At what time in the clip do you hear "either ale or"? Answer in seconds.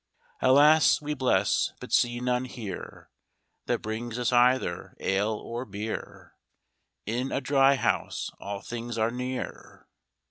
4.33-5.63